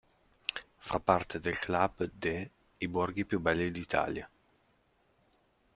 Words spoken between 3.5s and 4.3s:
d'Italia".